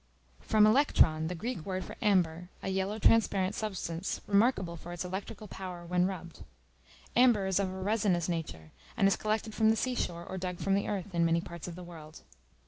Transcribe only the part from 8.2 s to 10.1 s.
nature, and is collected from the sea